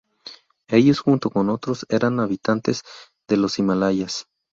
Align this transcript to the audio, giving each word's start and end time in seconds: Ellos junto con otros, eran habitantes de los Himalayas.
Ellos 0.67 0.97
junto 0.99 1.29
con 1.29 1.51
otros, 1.51 1.85
eran 1.87 2.19
habitantes 2.19 2.81
de 3.29 3.37
los 3.37 3.59
Himalayas. 3.59 4.25